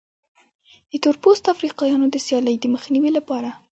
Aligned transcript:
د 0.89 0.91
تور 1.03 1.15
پوستو 1.23 1.51
افریقایانو 1.55 2.05
د 2.11 2.15
سیالۍ 2.25 2.55
د 2.59 2.65
مخنیوي 2.75 3.11
لپاره. 3.17 3.49